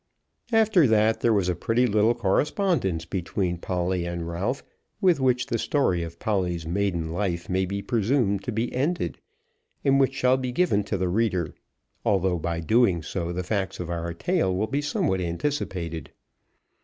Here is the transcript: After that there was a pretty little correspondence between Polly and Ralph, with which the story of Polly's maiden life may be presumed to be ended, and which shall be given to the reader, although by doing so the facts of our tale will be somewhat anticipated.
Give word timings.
After 0.51 0.87
that 0.87 1.19
there 1.21 1.31
was 1.31 1.47
a 1.47 1.53
pretty 1.53 1.85
little 1.85 2.15
correspondence 2.15 3.05
between 3.05 3.59
Polly 3.59 4.03
and 4.03 4.27
Ralph, 4.27 4.63
with 4.99 5.19
which 5.19 5.45
the 5.45 5.59
story 5.59 6.01
of 6.01 6.17
Polly's 6.17 6.65
maiden 6.65 7.11
life 7.13 7.47
may 7.47 7.67
be 7.67 7.83
presumed 7.83 8.43
to 8.45 8.51
be 8.51 8.73
ended, 8.73 9.19
and 9.85 9.99
which 9.99 10.15
shall 10.15 10.37
be 10.37 10.51
given 10.51 10.83
to 10.85 10.97
the 10.97 11.07
reader, 11.07 11.53
although 12.03 12.39
by 12.39 12.61
doing 12.61 13.03
so 13.03 13.31
the 13.31 13.43
facts 13.43 13.79
of 13.79 13.91
our 13.91 14.11
tale 14.11 14.55
will 14.55 14.65
be 14.65 14.81
somewhat 14.81 15.21
anticipated. 15.21 16.09